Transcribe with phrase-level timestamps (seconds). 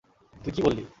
[0.33, 0.83] তুই কী বললি?